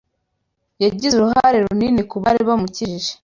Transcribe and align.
Yagize 0.83 1.13
uruhare 1.15 1.57
runini 1.65 2.01
kubari 2.11 2.41
bamukikije. 2.49 3.11